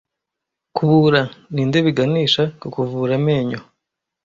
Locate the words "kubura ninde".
0.75-1.77